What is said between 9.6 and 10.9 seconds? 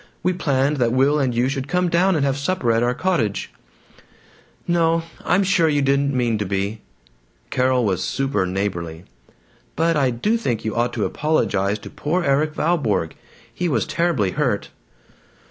"But I do think you